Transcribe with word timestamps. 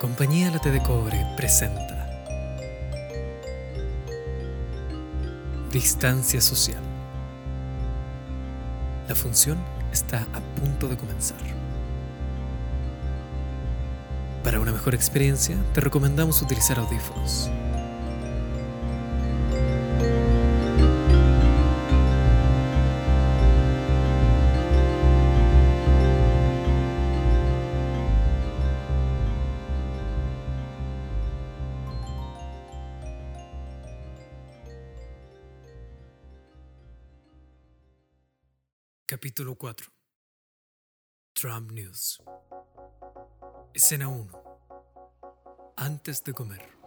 Compañía 0.00 0.50
Late 0.50 0.70
de 0.70 0.82
Cobre 0.82 1.26
presenta 1.36 2.08
Distancia 5.70 6.40
Social. 6.40 6.80
La 9.06 9.14
función 9.14 9.58
está 9.92 10.26
a 10.32 10.40
punto 10.58 10.88
de 10.88 10.96
comenzar. 10.96 11.36
Para 14.42 14.58
una 14.58 14.72
mejor 14.72 14.94
experiencia, 14.94 15.58
te 15.74 15.82
recomendamos 15.82 16.40
utilizar 16.40 16.78
audífonos. 16.78 17.50
Capítulo 39.40 39.56
4 39.56 39.90
Trump 41.32 41.70
News. 41.72 42.22
Escena 43.72 44.06
1 44.06 44.30
Antes 45.76 46.22
de 46.24 46.34
comer 46.34 46.80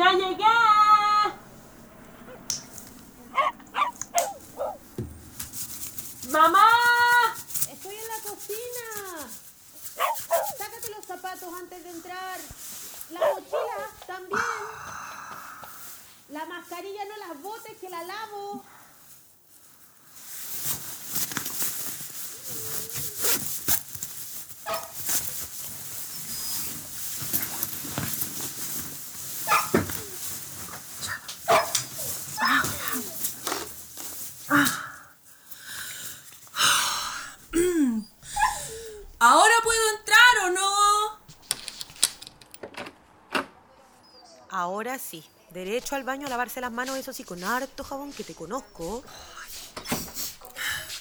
¡Ya 0.00 0.12
llegué! 0.14 0.44
¡Mamá! 6.30 6.66
Estoy 7.70 7.96
en 7.96 8.08
la 8.08 8.22
cocina. 8.22 9.28
Sácate 10.56 10.90
los 10.96 11.04
zapatos 11.04 11.52
antes 11.52 11.84
de 11.84 11.90
entrar. 11.90 12.38
La 13.10 13.20
mochila 13.20 13.90
también. 14.06 14.40
La 16.30 16.46
mascarilla 16.46 17.04
no 17.04 17.16
las 17.28 17.42
botes 17.60 17.76
que 17.80 17.88
la 17.88 18.02
lavo. 18.04 18.64
¿Ahora 39.22 39.54
puedo 39.62 39.80
entrar 39.98 40.38
o 40.44 40.50
no? 40.50 41.20
Ahora 44.50 44.98
sí. 44.98 45.24
Derecho 45.52 45.96
al 45.96 46.04
baño 46.04 46.26
a 46.26 46.30
lavarse 46.30 46.60
las 46.60 46.72
manos, 46.72 46.96
eso 46.96 47.12
sí, 47.12 47.24
con 47.24 47.42
harto 47.42 47.82
jabón 47.82 48.12
que 48.12 48.24
te 48.24 48.34
conozco. 48.34 49.02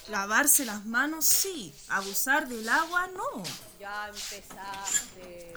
Lavarse 0.09 0.65
las 0.65 0.85
manos 0.85 1.25
sí, 1.25 1.73
abusar 1.87 2.47
del 2.47 2.67
agua 2.67 3.07
no. 3.07 3.43
Ya 3.79 4.07
empezaste. 4.07 5.53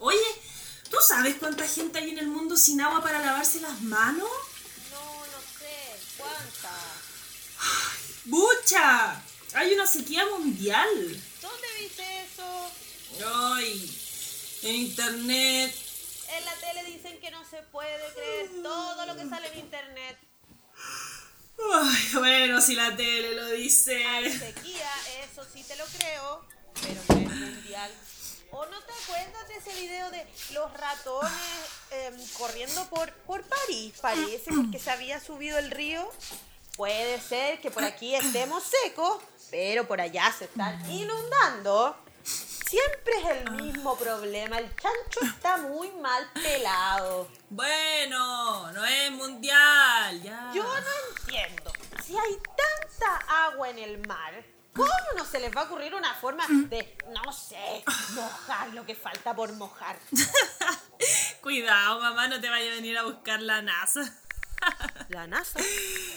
Oye, 0.00 0.42
¿tú 0.90 0.96
sabes 1.06 1.36
cuánta 1.36 1.66
gente 1.68 2.00
hay 2.00 2.10
en 2.10 2.18
el 2.18 2.26
mundo 2.26 2.56
sin 2.56 2.80
agua 2.80 3.00
para 3.02 3.20
lavarse 3.20 3.60
las 3.60 3.80
manos? 3.82 4.28
No, 4.90 5.26
no 5.26 5.40
sé. 5.58 5.96
¿Cuánta? 6.18 6.72
¡Bucha! 8.24 9.22
Hay 9.54 9.72
una 9.72 9.86
sequía 9.86 10.26
mundial. 10.26 10.88
¿Dónde 11.40 11.66
viste 11.78 12.22
eso? 12.24 12.70
Ay, 13.24 14.58
en 14.62 14.74
internet. 14.74 15.74
En 16.36 16.44
la 16.44 16.54
tele 16.54 16.84
dicen 16.84 17.20
que 17.20 17.30
no 17.30 17.44
se 17.48 17.62
puede 17.74 18.12
creer 18.14 18.50
todo 18.62 19.04
lo 19.04 19.16
que 19.16 19.28
sale 19.28 19.48
en 19.48 19.58
internet. 19.58 20.16
Ay, 21.74 22.08
bueno, 22.14 22.60
si 22.60 22.76
la 22.76 22.94
tele 22.94 23.34
lo 23.34 23.48
dice. 23.48 24.06
Hay 24.06 24.30
sequía, 24.30 24.90
eso 25.24 25.44
sí 25.52 25.64
te 25.64 25.74
lo 25.74 25.84
creo, 25.86 26.44
pero 26.80 27.00
no 27.08 27.14
es 27.16 27.36
mundial. 27.36 27.90
¿O 28.52 28.64
no 28.66 28.80
te 28.80 28.92
acuerdas 28.92 29.48
de 29.48 29.56
ese 29.56 29.80
video 29.80 30.08
de 30.12 30.24
los 30.52 30.72
ratones 30.72 31.32
em, 31.90 32.14
corriendo 32.38 32.88
por, 32.88 33.12
por 33.12 33.42
París? 33.42 33.94
Parece 34.00 34.52
porque 34.52 34.78
se 34.78 34.92
había 34.92 35.18
subido 35.18 35.58
el 35.58 35.72
río. 35.72 36.08
Puede 36.76 37.20
ser 37.20 37.60
que 37.60 37.72
por 37.72 37.82
aquí 37.82 38.14
estemos 38.14 38.62
secos, 38.62 39.20
pero 39.50 39.88
por 39.88 40.00
allá 40.00 40.32
se 40.38 40.44
están 40.44 40.88
inundando. 40.88 41.96
Siempre 42.74 43.14
es 43.18 43.38
el 43.38 43.50
mismo 43.52 43.96
problema. 43.96 44.58
El 44.58 44.68
chancho 44.74 45.20
está 45.22 45.58
muy 45.58 45.92
mal 45.92 46.28
pelado. 46.32 47.28
Bueno, 47.48 48.72
no 48.72 48.84
es 48.84 49.12
mundial, 49.12 50.20
ya. 50.20 50.50
Yo 50.52 50.64
no 50.64 50.90
entiendo. 51.08 51.72
Si 52.02 52.18
hay 52.18 52.36
tanta 52.56 53.46
agua 53.46 53.70
en 53.70 53.78
el 53.78 54.04
mar, 54.08 54.44
¿cómo 54.74 54.90
no 55.16 55.24
se 55.24 55.38
les 55.38 55.56
va 55.56 55.60
a 55.60 55.64
ocurrir 55.66 55.94
una 55.94 56.14
forma 56.14 56.44
de, 56.48 56.98
no 57.10 57.32
sé, 57.32 57.84
mojar 58.14 58.74
lo 58.74 58.84
que 58.84 58.96
falta 58.96 59.36
por 59.36 59.52
mojar? 59.52 59.96
Cuidado, 61.42 62.00
mamá, 62.00 62.26
no 62.26 62.40
te 62.40 62.50
vaya 62.50 62.72
a 62.72 62.74
venir 62.74 62.98
a 62.98 63.04
buscar 63.04 63.40
la 63.40 63.62
NASA. 63.62 64.02
¿La 65.10 65.28
NASA? 65.28 65.60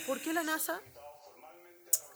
¿Por 0.07 0.19
qué 0.21 0.33
la 0.33 0.41
NASA? 0.41 0.79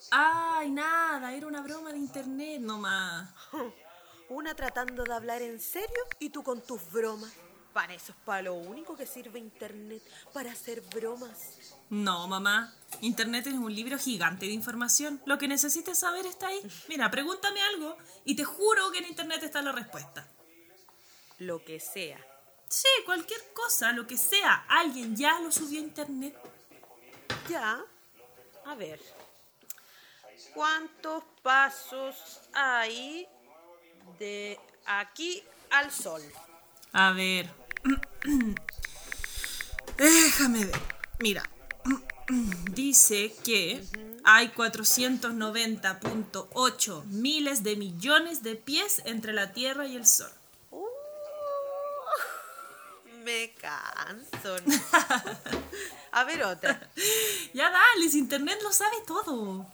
Ay, 0.10 0.72
nada, 0.72 1.32
era 1.32 1.46
una 1.46 1.62
broma 1.62 1.92
de 1.92 2.00
internet 2.00 2.60
nomás. 2.60 3.30
Una 4.32 4.56
tratando 4.56 5.04
de 5.04 5.14
hablar 5.14 5.42
en 5.42 5.60
serio 5.60 6.08
y 6.18 6.30
tú 6.30 6.42
con 6.42 6.62
tus 6.62 6.90
bromas. 6.90 7.34
Para 7.74 7.94
eso 7.94 8.14
es 8.14 8.18
para 8.24 8.44
lo 8.44 8.54
único 8.54 8.96
que 8.96 9.06
sirve 9.06 9.40
internet, 9.40 10.02
para 10.32 10.54
hacer 10.54 10.80
bromas. 10.80 11.74
No, 11.90 12.30
mamá. 12.30 12.74
Internet 13.02 13.48
es 13.48 13.56
un 13.56 13.76
libro 13.76 13.98
gigante 13.98 14.46
de 14.46 14.54
información. 14.54 15.22
Lo 15.26 15.38
que 15.38 15.50
necesites 15.50 16.00
saber 16.00 16.26
está 16.26 16.48
ahí. 16.48 16.62
Mira, 16.88 17.12
pregúntame 17.12 17.62
algo 17.62 17.98
y 18.24 18.38
te 18.38 18.46
juro 18.46 18.90
que 18.94 19.00
en 19.00 19.08
internet 19.08 19.44
está 19.44 19.62
la 19.62 19.74
respuesta. 19.74 20.26
Lo 21.40 21.66
que 21.66 21.82
sea. 21.82 22.26
Sí, 22.70 22.88
cualquier 23.04 23.52
cosa, 23.52 23.92
lo 23.92 24.08
que 24.08 24.16
sea. 24.16 24.66
Alguien 24.70 25.14
ya 25.14 25.42
lo 25.42 25.52
subió 25.52 25.82
a 25.82 25.84
internet. 25.84 26.38
Ya. 27.50 27.84
A 28.66 28.76
ver. 28.76 29.02
¿Cuántos 30.54 31.22
pasos 31.44 32.40
hay 32.54 33.28
de 34.20 34.60
aquí 34.86 35.44
al 35.70 35.92
sol? 35.92 36.22
A 36.94 37.12
ver. 37.12 37.50
Déjame 39.98 40.66
ver. 40.66 40.82
Mira. 41.20 41.44
Dice 42.72 43.34
que 43.44 43.84
hay 44.24 44.50
490.8 44.50 47.04
miles 47.06 47.64
de 47.64 47.76
millones 47.76 48.44
de 48.44 48.56
pies 48.56 49.02
entre 49.06 49.34
la 49.34 49.52
Tierra 49.54 49.88
y 49.88 49.96
el 49.96 50.06
Sol. 50.06 50.30
Uh, 50.70 50.86
me 53.24 53.56
canso. 53.56 54.58
A 56.12 56.24
ver 56.26 56.44
otra. 56.44 56.92
Ya 57.54 57.70
dale, 57.70 58.10
si 58.10 58.18
Internet 58.20 58.60
lo 58.62 58.72
sabe 58.72 58.98
todo. 59.08 59.66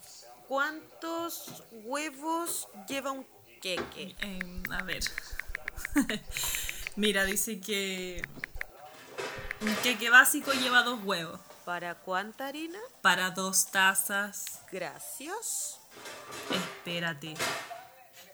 ¿Cuántos 0.48 1.64
huevos 1.72 2.70
lleva 2.88 3.12
un 3.12 3.26
Em, 3.76 4.64
a 4.72 4.84
ver. 4.84 5.04
Mira, 6.96 7.26
dice 7.26 7.60
que 7.60 8.22
un 9.62 9.76
queque 9.78 10.10
básico 10.10 10.52
lleva 10.54 10.84
dos 10.84 11.04
huevos. 11.04 11.40
¿Para 11.66 11.96
cuánta 11.96 12.48
harina? 12.48 12.80
Para 13.02 13.32
dos 13.32 13.68
tazas. 13.72 14.62
Gracias. 14.72 15.80
Espérate. 16.50 17.34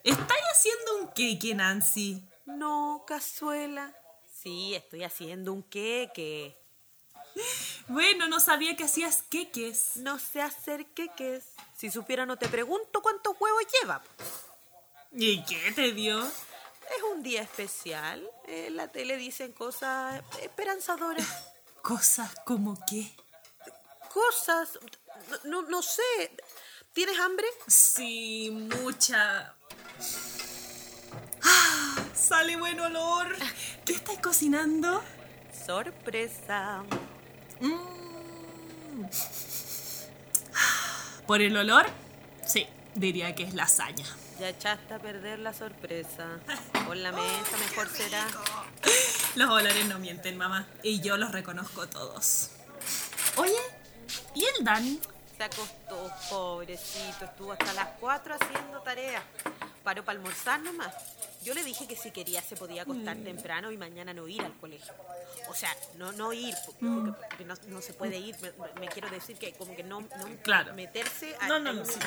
¿Estáis 0.04 0.44
haciendo 0.52 0.98
un 1.00 1.08
queque, 1.14 1.56
Nancy? 1.56 2.24
No, 2.46 3.04
cazuela. 3.08 3.94
Sí, 4.32 4.76
estoy 4.76 5.04
haciendo 5.04 5.54
un 5.54 5.64
queque. 5.64 6.60
Bueno, 7.88 8.30
no 8.30 8.40
sabía 8.40 8.78
que 8.78 8.86
hacías 8.86 9.24
queques. 9.24 9.98
No 9.98 10.18
sé 10.18 10.42
hacer 10.42 10.86
queques. 10.94 11.44
Si 11.76 11.92
supiera, 11.92 12.26
no 12.26 12.38
te 12.38 12.48
pregunto 12.48 13.02
cuántos 13.02 13.36
huevos 13.38 13.62
lleva. 13.82 14.02
¿Y 15.16 15.44
qué 15.44 15.72
te 15.74 15.92
dio? 15.92 16.26
Es 16.26 17.04
un 17.12 17.22
día 17.22 17.44
especial. 17.44 18.28
En 18.48 18.76
la 18.76 18.92
tele 18.92 19.18
dicen 19.18 19.52
cosas 19.52 20.22
esperanzadoras. 20.42 21.28
Cosas 21.82 22.34
como 22.46 22.80
qué. 22.90 23.12
Cosas. 24.14 24.80
No, 25.44 25.64
no, 25.64 25.82
sé. 25.82 26.32
¿Tienes 26.94 27.20
hambre? 27.20 27.46
Sí, 27.68 28.50
mucha. 28.52 29.54
Ah, 31.44 31.96
sale 32.16 32.56
buen 32.56 32.80
olor. 32.80 33.36
¿Qué 33.86 33.94
estáis 33.94 34.20
cocinando? 34.20 35.04
Sorpresa. 35.66 36.84
Mm. 37.60 39.04
Por 41.28 41.42
el 41.42 41.58
olor, 41.58 41.86
sí, 42.46 42.66
diría 42.96 43.36
que 43.36 43.44
es 43.44 43.54
lasaña. 43.54 44.06
Ya 44.40 44.50
echaste 44.50 44.94
a 44.94 45.00
perder 45.00 45.40
la 45.40 45.54
sorpresa. 45.54 46.40
Con 46.86 47.02
la 47.04 47.12
mesa 47.12 47.58
mejor 47.70 47.88
será. 47.90 48.26
Los 49.36 49.50
olores 49.50 49.86
no 49.86 50.00
mienten, 50.00 50.38
mamá. 50.38 50.68
Y 50.82 51.02
yo 51.02 51.18
los 51.18 51.32
reconozco 51.32 51.88
todos. 51.88 52.50
Oye, 53.38 53.54
¿y 54.36 54.46
el 54.46 54.64
Dani? 54.64 55.00
Se 55.38 55.44
acostó, 55.44 56.12
pobrecito. 56.30 57.26
Estuvo 57.26 57.52
hasta 57.54 57.74
las 57.74 57.88
4 58.00 58.36
haciendo 58.40 58.82
tarea. 58.82 59.24
Paró 59.84 60.04
para 60.04 60.18
almorzar 60.18 60.60
nomás. 60.62 60.94
Yo 61.44 61.54
le 61.54 61.64
dije 61.64 61.88
que 61.88 61.96
si 61.96 62.12
quería 62.12 62.42
se 62.42 62.56
podía 62.56 62.84
acostar 62.84 63.18
Mm. 63.18 63.24
temprano 63.26 63.72
y 63.72 63.78
mañana 63.78 64.14
no 64.14 64.28
ir 64.28 64.42
al 64.44 64.54
colegio. 64.58 64.94
O 65.50 65.54
sea, 65.54 65.76
no, 65.98 66.12
no 66.14 66.32
ir, 66.32 66.56
po- 66.66 66.74
Mm. 66.80 67.06
porque, 67.10 67.26
porque 67.28 67.46
no, 67.46 67.56
no 67.68 67.82
se 67.82 67.94
puede 67.94 68.18
ir. 68.18 68.36
Me, 68.40 68.52
me 68.80 68.88
quiero 68.88 69.10
decir 69.10 69.38
que 69.38 69.54
como 69.54 69.76
que 69.76 69.84
no, 69.84 70.02
no 70.02 70.26
Claro. 70.42 70.74
meterse 70.74 71.36
a... 71.42 71.48
No, 71.48 71.60
no, 71.60 71.74
no, 71.74 71.86
sí. 71.86 72.00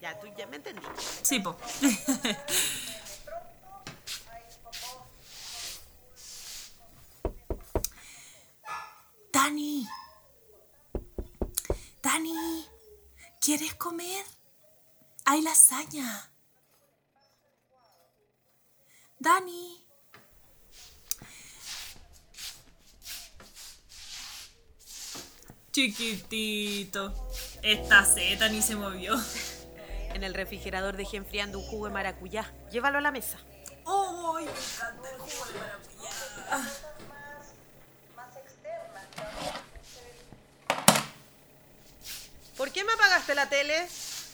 Ya, 0.00 0.18
tú 0.20 0.28
ya 0.36 0.46
me 0.46 0.56
entendí. 0.56 0.82
Sí, 1.22 1.40
po. 1.40 1.56
Dani. 9.32 9.88
Dani, 12.02 12.66
¿quieres 13.40 13.74
comer? 13.74 14.24
Hay 15.24 15.42
lasaña. 15.42 16.30
Dani. 19.18 19.84
Chiquitito. 25.72 27.12
Esta 27.62 28.04
seta 28.04 28.48
ni 28.48 28.62
se 28.62 28.76
movió. 28.76 29.16
En 30.14 30.24
el 30.24 30.34
refrigerador 30.34 30.96
dejé 30.96 31.16
enfriando 31.18 31.58
un 31.58 31.64
jugo 31.64 31.86
de 31.86 31.92
maracuyá. 31.92 32.52
Llévalo 32.70 32.98
a 32.98 33.00
la 33.00 33.10
mesa. 33.10 33.38
¡Ay, 33.86 34.44
me 34.44 34.50
encanta 34.50 35.10
el 35.10 35.18
jugo 35.18 35.44
de 35.46 35.58
maracuyá! 35.58 36.88
¿Por 42.56 42.72
qué 42.72 42.82
me 42.82 42.92
apagaste 42.92 43.34
la 43.36 43.48
tele? 43.48 43.88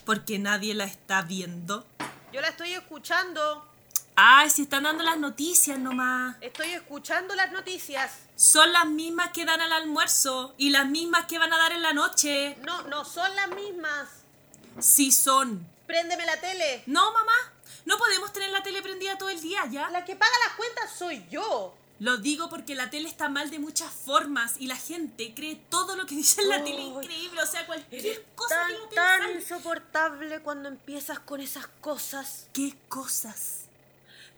Porque 0.07 0.39
nadie 0.39 0.75
la 0.75 0.85
está 0.85 1.21
viendo. 1.23 1.87
Yo 2.33 2.41
la 2.41 2.49
estoy 2.49 2.73
escuchando. 2.73 3.69
Ay, 4.17 4.49
si 4.49 4.63
están 4.63 4.85
dando 4.85 5.05
las 5.05 5.19
noticias 5.19 5.79
nomás. 5.79 6.37
Estoy 6.41 6.69
escuchando 6.71 7.35
las 7.35 7.53
noticias. 7.53 8.13
Son 8.37 8.73
las 8.73 8.87
mismas 8.87 9.31
que 9.31 9.45
dan 9.45 9.61
al 9.61 9.73
almuerzo 9.73 10.55
y 10.57 10.71
las 10.71 10.87
mismas 10.87 11.27
que 11.27 11.39
van 11.39 11.53
a 11.53 11.59
dar 11.59 11.73
en 11.73 11.83
la 11.83 11.93
noche. 11.93 12.57
No, 12.63 12.83
no 12.83 13.05
son 13.05 13.35
las 13.37 13.49
mismas. 13.49 14.24
Sí 14.81 15.13
son. 15.13 15.67
Préndeme 15.87 16.25
la 16.27 16.41
tele. 16.41 16.83
No, 16.87 17.13
mamá. 17.13 17.33
No 17.85 17.99
podemos 17.99 18.33
tener 18.33 18.51
la 18.51 18.63
tele 18.63 18.83
prendida 18.83 19.19
todo 19.19 19.29
el 19.29 19.41
día, 19.41 19.67
¿ya? 19.71 19.91
La 19.91 20.05
que 20.05 20.17
paga 20.17 20.33
las 20.47 20.57
cuentas 20.57 20.91
soy 20.97 21.25
yo. 21.31 21.75
Lo 22.01 22.17
digo 22.17 22.49
porque 22.49 22.75
la 22.75 22.91
tele 22.91 23.09
está 23.09 23.29
mal 23.29 23.51
de 23.51 23.59
muchas 23.59 23.93
formas 23.93 24.55
y 24.59 24.67
la 24.67 24.77
gente 24.77 25.33
cree 25.35 25.57
todo 25.69 25.95
lo 25.97 26.07
que 26.07 26.17
dice 26.17 26.43
en 26.43 26.49
la 26.49 26.65
tele 26.65 26.83
increíble. 26.83 27.41
O 27.41 27.47
sea, 27.47 27.67
cualquier 27.67 28.25
cosa 28.35 28.57
tan, 28.57 28.69
que 28.69 28.97
lo 28.97 29.03
tan 29.03 29.31
insoportable 29.37 30.41
cuando 30.41 30.69
empiezas 30.69 31.21
con 31.21 31.41
esas 31.41 31.67
cosas. 31.81 32.49
¿Qué 32.53 32.75
cosas? 32.89 33.67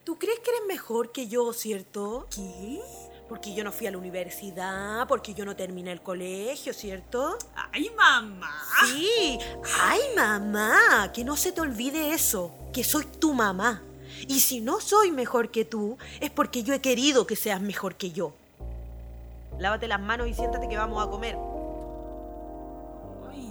¿Tú 0.05 0.19
crees 0.19 0.39
que 0.41 0.51
eres 0.51 0.67
mejor 0.69 1.13
que 1.13 1.29
yo, 1.29 1.53
cierto? 1.53 2.29
¿Qué? 2.35 2.81
Porque 3.29 3.55
yo 3.55 3.65
no 3.65 3.73
fui 3.73 3.89
a 3.89 3.91
la 3.91 3.99
universidad, 3.99 5.09
porque 5.09 5.35
yo 5.35 5.45
no 5.45 5.57
terminé 5.57 5.91
el 5.91 6.01
colegio, 6.01 6.73
¿cierto? 6.73 7.37
Ay, 7.73 7.91
mamá. 7.97 8.63
Sí. 8.87 9.39
Ay, 9.81 10.01
mamá, 10.15 11.11
que 11.13 11.25
no 11.25 11.37
se 11.37 11.51
te 11.51 11.61
olvide 11.61 12.13
eso, 12.13 12.55
que 12.73 12.85
soy 12.85 13.05
tu 13.05 13.35
mamá. 13.35 13.83
Y 14.29 14.41
si 14.41 14.61
no 14.61 14.81
soy 14.81 15.11
mejor 15.11 15.51
que 15.51 15.65
tú, 15.65 15.99
es 16.21 16.31
porque 16.31 16.63
yo 16.63 16.73
he 16.73 16.81
querido 16.81 17.27
que 17.27 17.35
seas 17.35 17.61
mejor 17.61 17.97
que 17.97 18.13
yo. 18.13 18.33
Lávate 19.59 19.89
las 19.89 20.01
manos 20.01 20.29
y 20.29 20.35
siéntate 20.35 20.69
que 20.69 20.77
vamos 20.77 21.05
a 21.05 21.11
comer. 21.11 21.37
Ay. 23.29 23.51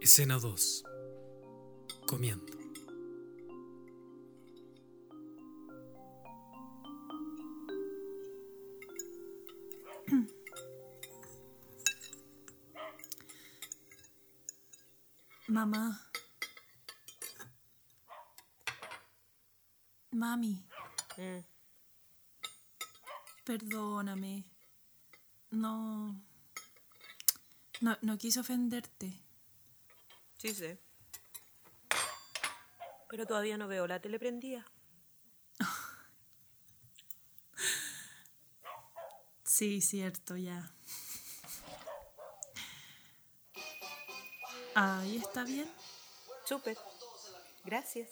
Escena 0.00 0.38
2. 0.38 0.84
Comiendo. 2.06 2.65
Mamá. 15.56 15.84
Mami, 20.12 20.54
Mm. 21.16 21.42
perdóname. 23.42 24.44
No. 25.50 26.14
No, 27.80 27.96
no 28.02 28.18
quise 28.18 28.40
ofenderte. 28.40 29.08
Sí 30.36 30.54
sé. 30.54 30.78
Pero 33.08 33.24
todavía 33.24 33.56
no 33.56 33.66
veo 33.66 33.86
la 33.86 33.98
tele 34.00 34.18
prendida. 34.18 34.62
Sí, 39.44 39.80
cierto, 39.80 40.36
ya. 40.36 40.70
Ahí 44.78 45.16
está 45.16 45.42
bien. 45.42 45.66
Súper. 46.44 46.76
Gracias. 47.64 48.10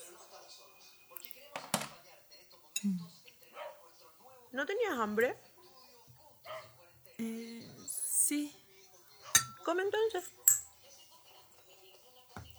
¿No 4.51 4.65
tenías 4.65 4.99
hambre? 4.99 5.37
Eh, 7.19 7.71
sí, 7.87 8.57
Come 9.63 9.83
entonces. 9.83 10.25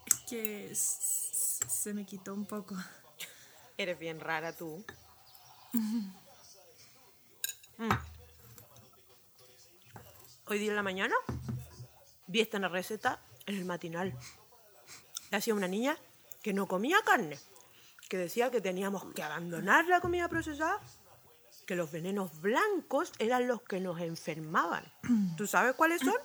es 0.06 0.20
que 0.30 0.76
se 0.76 1.94
me 1.96 2.06
quitó 2.06 2.36
un 2.36 2.46
poco. 2.46 2.76
Eres 3.76 3.98
bien 3.98 4.20
rara 4.20 4.56
tú. 4.56 4.86
Mm. 5.74 6.12
Hoy 10.46 10.60
día 10.60 10.70
en 10.70 10.76
la 10.76 10.84
mañana 10.84 11.16
vi 12.28 12.42
esta 12.42 12.60
receta 12.60 13.20
en 13.46 13.56
el 13.56 13.66
matinal. 13.66 14.18
Hacía 15.32 15.54
una 15.54 15.68
niña 15.68 15.98
que 16.42 16.54
no 16.54 16.68
comía 16.68 16.98
carne, 17.06 17.40
que 18.10 18.18
decía 18.18 18.52
que 18.52 18.62
teníamos 18.62 19.04
que 19.14 19.24
abandonar 19.24 19.86
la 19.88 20.00
comida 20.02 20.28
procesada, 20.30 20.80
que 21.66 21.76
los 21.76 21.92
venenos 21.92 22.40
blancos 22.42 23.12
eran 23.20 23.48
los 23.48 23.62
que 23.64 23.80
nos 23.80 24.00
enfermaban. 24.00 24.86
¿Tú 25.36 25.48
sabes 25.48 25.74
cuáles 25.76 26.02
son? 26.02 26.16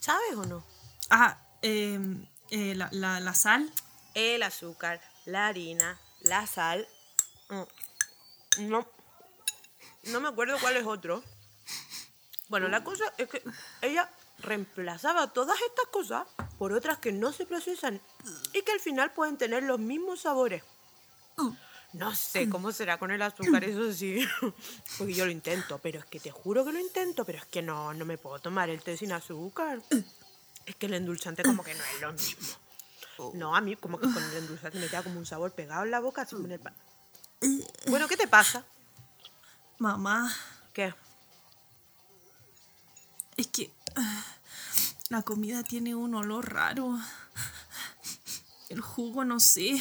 ¿Sabes 0.00 0.34
o 0.36 0.44
no? 0.44 0.64
Ah, 1.10 1.38
em, 1.62 2.26
eh, 2.50 2.74
la, 2.74 2.88
la, 2.92 3.20
la 3.20 3.34
sal. 3.34 3.72
el 4.14 4.42
azúcar, 4.42 5.00
la 5.24 5.46
harina, 5.46 5.98
la 6.22 6.46
sal. 6.46 6.86
Mm, 7.48 8.68
No, 8.68 8.86
no 10.04 10.20
me 10.20 10.28
acuerdo 10.28 10.58
cuál 10.60 10.76
es 10.76 10.84
otro. 10.86 11.22
Bueno, 12.52 12.68
la 12.68 12.84
cosa 12.84 13.10
es 13.16 13.30
que 13.30 13.42
ella 13.80 14.10
reemplazaba 14.40 15.32
todas 15.32 15.58
estas 15.58 15.86
cosas 15.86 16.26
por 16.58 16.74
otras 16.74 16.98
que 16.98 17.10
no 17.10 17.32
se 17.32 17.46
procesan 17.46 17.98
y 18.52 18.60
que 18.60 18.72
al 18.72 18.78
final 18.78 19.10
pueden 19.12 19.38
tener 19.38 19.62
los 19.62 19.78
mismos 19.78 20.20
sabores. 20.20 20.62
No 21.94 22.14
sé 22.14 22.50
cómo 22.50 22.70
será 22.70 22.98
con 22.98 23.10
el 23.10 23.22
azúcar, 23.22 23.64
eso 23.64 23.90
sí, 23.94 24.28
porque 24.98 25.14
yo 25.14 25.24
lo 25.24 25.30
intento, 25.30 25.78
pero 25.78 26.00
es 26.00 26.04
que 26.04 26.20
te 26.20 26.30
juro 26.30 26.62
que 26.62 26.72
lo 26.72 26.78
intento, 26.78 27.24
pero 27.24 27.38
es 27.38 27.46
que 27.46 27.62
no, 27.62 27.94
no 27.94 28.04
me 28.04 28.18
puedo 28.18 28.38
tomar 28.38 28.68
el 28.68 28.82
té 28.82 28.98
sin 28.98 29.12
azúcar. 29.12 29.80
Es 30.66 30.76
que 30.76 30.84
el 30.84 30.92
endulzante 30.92 31.42
como 31.42 31.64
que 31.64 31.74
no 31.74 31.82
es 31.82 32.00
lo 32.02 32.12
mismo. 32.12 32.48
No, 33.32 33.56
a 33.56 33.62
mí 33.62 33.76
como 33.76 33.98
que 33.98 34.12
con 34.12 34.22
el 34.22 34.36
endulzante 34.36 34.78
me 34.78 34.88
queda 34.88 35.02
como 35.02 35.18
un 35.18 35.24
sabor 35.24 35.52
pegado 35.52 35.84
en 35.84 35.90
la 35.90 36.00
boca. 36.00 36.20
así 36.20 36.36
con 36.36 36.52
el 36.52 36.60
Bueno, 37.86 38.06
¿qué 38.08 38.18
te 38.18 38.28
pasa? 38.28 38.66
Mamá, 39.78 40.30
¿Qué? 40.72 40.94
Es 43.42 43.48
que 43.48 43.70
ah, 43.96 44.24
La 45.10 45.22
comida 45.22 45.62
tiene 45.62 45.94
un 45.94 46.14
olor 46.14 46.52
raro. 46.54 46.98
El 48.70 48.80
jugo, 48.80 49.24
no 49.24 49.40
sé. 49.40 49.76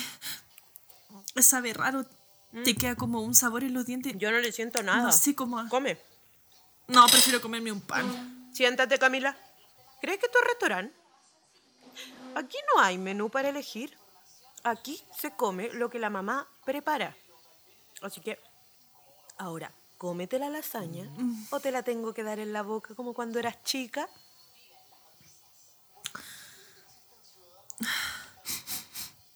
Sabe 1.39 1.73
raro. 1.73 2.05
Te 2.65 2.75
queda 2.75 2.95
como 2.95 3.21
un 3.21 3.33
sabor 3.33 3.63
en 3.63 3.73
los 3.73 3.85
dientes. 3.85 4.13
Yo 4.17 4.29
no 4.31 4.39
le 4.39 4.51
siento 4.51 4.83
nada. 4.83 5.03
No 5.03 5.11
sé 5.13 5.33
cómo. 5.33 5.69
Come. 5.69 5.97
No, 6.87 7.05
prefiero 7.07 7.41
comerme 7.41 7.71
un 7.71 7.79
pan. 7.79 8.51
Siéntate, 8.53 8.97
Camila. 8.99 9.37
¿Crees 10.01 10.19
que 10.19 10.25
esto 10.25 10.39
es 10.39 10.47
restaurante? 10.49 10.93
Aquí 12.35 12.57
no 12.75 12.81
hay 12.81 12.97
menú 12.97 13.29
para 13.29 13.49
elegir. 13.49 13.97
Aquí 14.63 15.01
se 15.17 15.31
come 15.31 15.71
lo 15.71 15.89
que 15.89 15.99
la 15.99 16.09
mamá 16.09 16.47
prepara. 16.65 17.15
Así 18.01 18.19
que, 18.19 18.37
ahora, 19.37 19.71
cómete 20.01 20.39
la 20.39 20.49
lasaña 20.49 21.07
o 21.51 21.59
te 21.59 21.69
la 21.69 21.83
tengo 21.83 22.11
que 22.11 22.23
dar 22.23 22.39
en 22.39 22.53
la 22.53 22.63
boca 22.63 22.95
como 22.95 23.13
cuando 23.13 23.37
eras 23.37 23.61
chica. 23.63 24.09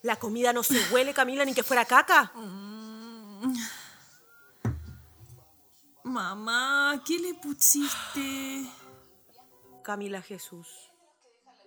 La 0.02 0.16
comida 0.16 0.54
no 0.54 0.64
se 0.64 0.82
huele, 0.92 1.14
Camila, 1.14 1.46
ni 1.46 1.54
que 1.54 1.62
fuera 1.62 1.86
caca. 1.86 2.32
Mamá, 6.04 7.00
¿qué 7.06 7.20
le 7.20 7.36
pusiste? 7.36 8.66
Camila 9.84 10.24
Jesús, 10.24 10.68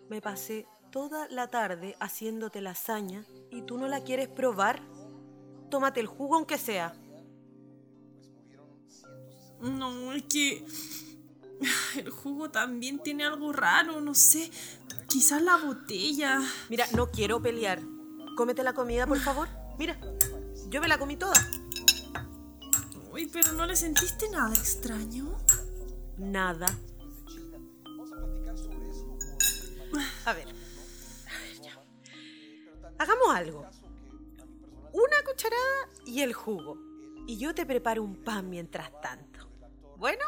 me 0.08 0.20
pasé 0.20 0.66
toda 0.90 1.28
la 1.28 1.50
tarde 1.50 1.94
haciéndote 2.00 2.60
lasaña 2.60 3.24
y 3.52 3.62
tú 3.62 3.78
no 3.78 3.86
la 3.86 4.02
quieres 4.02 4.26
probar. 4.26 4.82
Tómate 5.70 6.00
el 6.00 6.08
jugo 6.08 6.34
aunque 6.34 6.58
sea. 6.58 6.96
No, 9.60 10.12
es 10.12 10.22
que 10.24 10.64
el 11.96 12.10
jugo 12.10 12.50
también 12.50 13.00
tiene 13.00 13.24
algo 13.24 13.52
raro, 13.52 14.00
no 14.00 14.14
sé. 14.14 14.50
Quizás 15.08 15.42
la 15.42 15.56
botella. 15.56 16.40
Mira, 16.68 16.86
no 16.94 17.10
quiero 17.10 17.40
pelear. 17.40 17.80
Cómete 18.36 18.62
la 18.62 18.74
comida, 18.74 19.06
por 19.06 19.18
favor. 19.18 19.48
Mira, 19.78 19.98
yo 20.68 20.80
me 20.80 20.88
la 20.88 20.98
comí 20.98 21.16
toda. 21.16 21.34
Uy, 23.12 23.28
pero 23.32 23.52
no 23.52 23.66
le 23.66 23.74
sentiste 23.74 24.28
nada 24.30 24.54
extraño. 24.54 25.36
Nada. 26.18 26.66
A 30.24 30.32
ver. 30.34 30.46
A 30.46 31.40
ver, 31.40 31.60
ya. 31.62 31.80
Hagamos 32.98 33.34
algo. 33.34 33.66
Una 34.92 35.16
cucharada 35.26 35.88
y 36.04 36.20
el 36.20 36.34
jugo. 36.34 36.78
Y 37.26 37.38
yo 37.38 37.54
te 37.54 37.66
preparo 37.66 38.02
un 38.02 38.16
pan 38.16 38.48
mientras 38.50 38.90
tanto. 39.00 39.37
¿Bueno? 39.98 40.24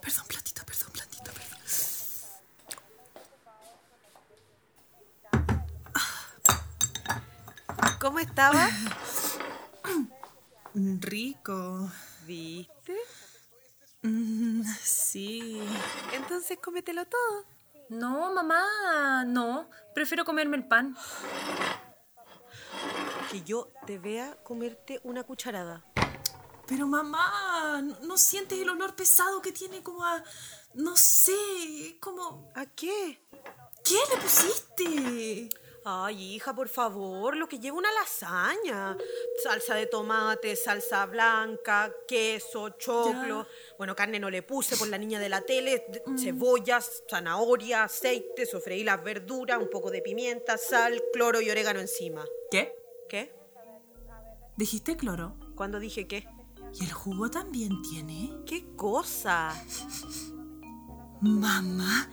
Perdón, 0.00 0.26
platito, 0.28 0.64
perdón, 0.64 0.90
platito, 0.92 1.30
perdón. 1.32 1.58
¿Cómo 8.00 8.18
estaba? 8.20 8.70
Rico. 10.74 11.90
¿Viste? 12.26 12.96
Mm, 14.02 14.62
sí. 14.82 15.60
Entonces 16.46 16.64
cómetelo 16.64 17.04
todo. 17.06 17.44
No, 17.88 18.32
mamá, 18.32 19.24
no. 19.26 19.68
Prefiero 19.92 20.24
comerme 20.24 20.56
el 20.56 20.68
pan. 20.68 20.96
Que 23.32 23.42
yo 23.42 23.72
te 23.84 23.98
vea 23.98 24.38
comerte 24.44 25.00
una 25.02 25.24
cucharada. 25.24 25.84
Pero 26.68 26.86
mamá, 26.86 27.82
¿no, 27.82 27.98
no 28.02 28.16
sientes 28.16 28.60
el 28.60 28.70
olor 28.70 28.94
pesado 28.94 29.42
que 29.42 29.50
tiene 29.50 29.82
como 29.82 30.04
a... 30.04 30.22
No 30.74 30.96
sé, 30.96 31.98
como... 31.98 32.48
¿A 32.54 32.64
qué? 32.64 33.20
¿Qué 33.82 33.98
le 34.08 34.22
pusiste? 34.22 35.48
Ay, 35.88 36.34
hija, 36.34 36.52
por 36.52 36.68
favor, 36.68 37.36
lo 37.36 37.46
que 37.48 37.60
lleva 37.60 37.78
una 37.78 37.92
lasaña. 37.92 38.96
Salsa 39.40 39.76
de 39.76 39.86
tomate, 39.86 40.56
salsa 40.56 41.06
blanca, 41.06 41.94
queso, 42.08 42.70
choclo. 42.70 43.46
Bueno, 43.78 43.94
carne 43.94 44.18
no 44.18 44.28
le 44.28 44.42
puse 44.42 44.76
por 44.76 44.88
la 44.88 44.98
niña 44.98 45.20
de 45.20 45.28
la 45.28 45.42
tele. 45.42 45.84
d- 45.88 46.02
Cebollas, 46.18 47.04
zanahoria, 47.08 47.84
aceite, 47.84 48.46
sofreí 48.46 48.82
las 48.82 49.00
verduras, 49.04 49.62
un 49.62 49.70
poco 49.70 49.92
de 49.92 50.02
pimienta, 50.02 50.58
sal, 50.58 51.00
cloro 51.12 51.40
y 51.40 51.50
orégano 51.50 51.78
encima. 51.78 52.24
¿Qué? 52.50 52.74
¿Qué? 53.08 53.32
¿Dijiste 54.56 54.96
cloro? 54.96 55.36
¿Cuándo 55.54 55.78
dije 55.78 56.08
qué? 56.08 56.26
¿Y 56.80 56.82
el 56.84 56.92
jugo 56.92 57.30
también 57.30 57.80
tiene? 57.82 58.32
¿Qué 58.44 58.74
cosa? 58.74 59.52
Mamá, 61.20 62.10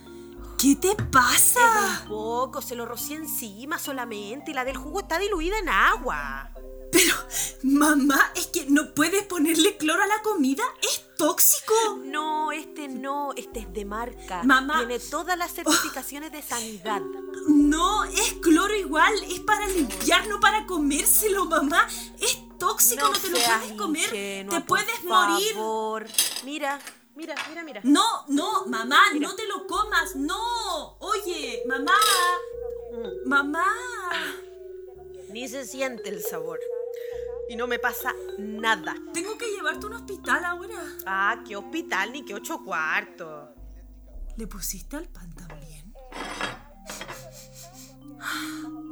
¿qué 0.58 0.76
te 0.76 0.94
pasa? 0.94 2.02
Un 2.02 2.08
poco, 2.08 2.62
se 2.62 2.74
lo 2.74 2.86
rocié 2.86 3.16
encima 3.16 3.78
solamente 3.78 4.50
y 4.50 4.54
la 4.54 4.64
del 4.64 4.76
jugo 4.76 5.00
está 5.00 5.18
diluida 5.18 5.58
en 5.58 5.68
agua. 5.68 6.50
Pero, 6.92 7.16
mamá, 7.64 8.30
es 8.36 8.46
que 8.46 8.66
no 8.66 8.94
puedes 8.94 9.24
ponerle 9.24 9.76
cloro 9.76 10.02
a 10.02 10.06
la 10.06 10.22
comida. 10.22 10.62
Es 10.80 11.02
tóxico. 11.16 11.74
No, 12.04 12.52
este 12.52 12.86
no, 12.86 13.32
este 13.34 13.60
es 13.60 13.72
de 13.72 13.84
marca. 13.84 14.44
Mamá. 14.44 14.78
Tiene 14.78 15.00
todas 15.00 15.36
las 15.36 15.52
certificaciones 15.52 16.30
de 16.30 16.40
sanidad. 16.40 17.02
No, 17.48 18.04
es 18.04 18.34
cloro 18.34 18.76
igual. 18.76 19.12
Es 19.28 19.40
para 19.40 19.66
limpiar, 19.66 20.28
no 20.28 20.38
para 20.38 20.66
comérselo, 20.66 21.46
mamá. 21.46 21.88
Es 22.20 22.38
tóxico, 22.58 23.08
no, 23.08 23.12
te 23.12 23.28
lo 23.28 23.38
puedes 23.38 23.72
comer. 23.72 24.04
ingenua, 24.04 24.54
te 24.54 24.60
por 24.60 24.78
puedes 24.78 25.04
morir. 25.04 25.52
favor. 25.54 26.06
Mira, 26.44 26.78
mira, 27.16 27.34
mira, 27.48 27.62
mira. 27.64 27.80
No, 27.84 28.24
no, 28.28 28.66
mamá, 28.66 29.00
Mira. 29.12 29.28
no 29.28 29.34
te 29.34 29.46
lo 29.46 29.66
comas. 29.66 30.14
No. 30.16 30.96
Oye, 30.98 31.62
mamá. 31.66 31.96
Mamá. 33.26 33.66
Ni 35.30 35.48
se 35.48 35.64
siente 35.64 36.08
el 36.10 36.22
sabor. 36.22 36.60
Y 37.48 37.56
no 37.56 37.66
me 37.66 37.78
pasa 37.78 38.14
nada. 38.38 38.94
Tengo 39.12 39.36
que 39.36 39.50
llevarte 39.50 39.84
a 39.84 39.88
un 39.88 39.94
hospital 39.96 40.44
ahora. 40.44 40.82
Ah, 41.06 41.42
qué 41.46 41.56
hospital, 41.56 42.12
ni 42.12 42.24
qué 42.24 42.34
ocho 42.34 42.62
cuartos. 42.64 43.50
¿Le 44.36 44.46
pusiste 44.46 44.96
al 44.96 45.08
pan 45.08 45.32
también? 45.34 45.92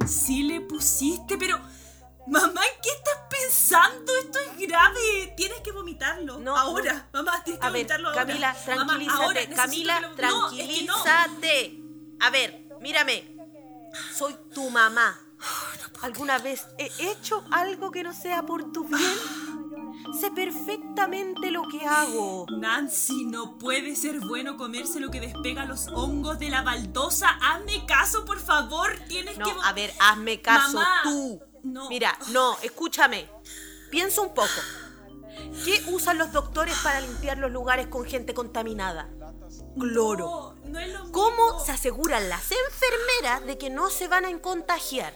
Sí 0.05 0.43
le 0.43 0.61
pusiste, 0.61 1.37
pero... 1.37 1.57
Mamá, 2.27 2.61
grave. 4.73 5.33
Tienes 5.37 5.59
que 5.61 5.71
vomitarlo. 5.71 6.39
No, 6.39 6.55
ahora. 6.57 7.07
Mamá, 7.13 7.43
tienes 7.43 7.59
que 7.61 7.67
A 7.67 7.69
ver, 7.69 7.81
vomitarlo 7.83 8.09
ahora. 8.09 8.25
Camila, 8.25 8.53
Mamá, 8.53 8.85
tranquilízate. 8.85 9.23
ahora 9.23 9.41
Camila, 9.55 9.99
No, 10.01 10.07
es 10.07 10.11
que 10.11 10.17
tranquilízate. 10.17 11.79
A 12.21 12.29
ver, 12.29 12.63
mírame. 12.81 13.35
Soy 14.15 14.35
tu 14.53 14.69
mamá. 14.69 15.19
¿Alguna 16.01 16.37
vez 16.39 16.65
he 16.77 16.89
hecho 17.11 17.43
algo 17.51 17.91
que 17.91 18.03
no 18.03 18.13
sea 18.13 18.43
por 18.43 18.71
tu 18.71 18.85
bien? 18.85 19.17
Sé 20.19 20.31
perfectamente 20.31 21.49
lo 21.51 21.67
que 21.67 21.85
hago. 21.85 22.45
Nancy, 22.57 23.25
no 23.25 23.57
puede 23.57 23.95
ser 23.95 24.19
bueno 24.19 24.57
comerse 24.57 24.99
lo 24.99 25.09
que 25.11 25.19
despega 25.21 25.65
los 25.65 25.87
hongos 25.89 26.39
de 26.39 26.49
la 26.49 26.61
baldosa. 26.61 27.29
Hazme 27.41 27.85
caso, 27.85 28.25
por 28.25 28.39
favor. 28.39 28.89
Tienes 29.07 29.37
No, 29.37 29.45
que... 29.45 29.53
a 29.63 29.73
ver, 29.73 29.93
hazme 29.99 30.41
caso 30.41 30.77
Mamá, 30.77 31.01
tú. 31.03 31.41
no. 31.63 31.89
Mira, 31.89 32.17
no, 32.31 32.57
escúchame. 32.61 33.29
Piensa 33.93 34.21
un 34.21 34.33
poco. 34.33 34.49
¿Qué 35.63 35.83
usan 35.91 36.17
los 36.17 36.31
doctores 36.31 36.75
para 36.81 36.99
limpiar 36.99 37.37
los 37.37 37.51
lugares 37.51 37.85
con 37.85 38.05
gente 38.05 38.33
contaminada? 38.33 39.07
Cloro. 39.79 40.55
No, 40.65 40.69
no 40.71 40.79
es 40.79 40.91
lo 40.91 41.11
¿Cómo 41.11 41.59
se 41.63 41.73
aseguran 41.73 42.27
las 42.27 42.49
enfermeras 42.51 43.45
de 43.45 43.59
que 43.59 43.69
no 43.69 43.91
se 43.91 44.07
van 44.07 44.25
a 44.25 44.41
contagiar? 44.41 45.13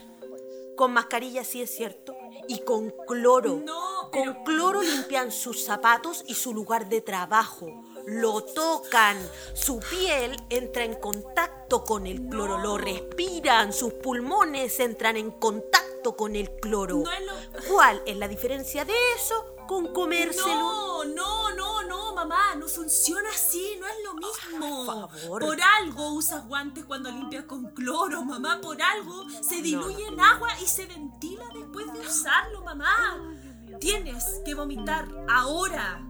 Con 0.75 0.93
mascarilla 0.93 1.43
sí 1.43 1.63
es 1.63 1.75
cierto. 1.75 2.15
Y 2.47 2.59
con 2.59 2.93
cloro. 3.07 3.63
No, 3.65 4.11
Con 4.11 4.43
cloro 4.43 4.83
limpian 4.83 5.31
sus 5.31 5.65
zapatos 5.65 6.23
y 6.27 6.35
su 6.35 6.53
lugar 6.53 6.87
de 6.87 7.01
trabajo. 7.01 7.83
Lo 8.05 8.43
tocan. 8.43 9.17
Su 9.55 9.79
piel 9.79 10.37
entra 10.51 10.83
en 10.83 10.93
contacto 10.93 11.83
con 11.83 12.05
el 12.05 12.29
cloro. 12.29 12.59
Lo 12.59 12.77
respiran. 12.77 13.73
Sus 13.73 13.93
pulmones 13.93 14.79
entran 14.79 15.17
en 15.17 15.31
contacto 15.31 15.86
con 16.15 16.35
el 16.35 16.49
cloro. 16.59 16.97
No 17.03 17.11
es 17.11 17.25
lo- 17.25 17.73
¿Cuál 17.73 18.01
es 18.05 18.17
la 18.17 18.27
diferencia 18.27 18.85
de 18.85 18.93
eso 19.15 19.45
con 19.67 19.91
comérselo? 19.93 20.47
No, 20.47 21.03
no, 21.05 21.51
no, 21.55 21.83
no, 21.83 22.13
mamá, 22.15 22.55
no 22.55 22.67
funciona 22.67 23.29
así, 23.29 23.77
no 23.79 23.87
es 23.87 23.95
lo 24.05 24.13
mismo. 24.13 24.85
Por 24.85 25.09
favor. 25.19 25.41
Por 25.41 25.57
algo 25.79 26.13
usas 26.13 26.47
guantes 26.47 26.85
cuando 26.85 27.09
limpias 27.11 27.43
con 27.45 27.65
cloro, 27.71 28.23
mamá, 28.23 28.59
por 28.61 28.81
algo 28.81 29.25
se 29.41 29.61
diluye 29.61 30.07
en 30.07 30.19
agua 30.19 30.49
y 30.61 30.65
se 30.67 30.85
ventila 30.85 31.43
después 31.53 31.91
de 31.93 31.99
usarlo, 31.99 32.61
mamá. 32.61 33.35
Tienes 33.79 34.23
que 34.45 34.53
vomitar 34.55 35.07
ahora. 35.29 36.03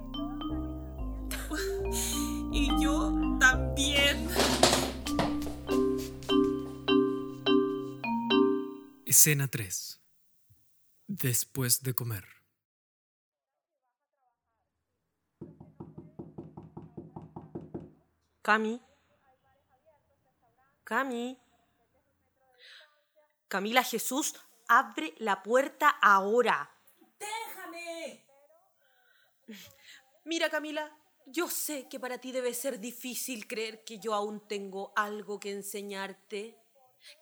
Y 2.52 2.70
yo 2.82 3.12
también. 3.40 4.28
Escena 9.10 9.48
3. 9.48 10.02
Después 11.08 11.82
de 11.82 11.94
comer. 11.94 12.26
Cami. 18.42 18.82
Cami. 20.84 21.40
Camila 23.48 23.82
Jesús, 23.82 24.36
abre 24.68 25.16
la 25.20 25.42
puerta 25.42 25.88
ahora. 25.88 26.70
¡Déjame! 27.18 28.28
Mira, 30.26 30.50
Camila, 30.50 30.94
yo 31.26 31.50
sé 31.50 31.88
que 31.88 31.98
para 31.98 32.18
ti 32.18 32.34
debe 32.34 32.54
ser 32.54 32.78
difícil 32.78 33.48
creer 33.48 33.86
que 33.86 34.00
yo 34.00 34.14
aún 34.14 34.46
tengo 34.50 34.92
algo 34.98 35.40
que 35.40 35.54
enseñarte. 35.54 36.67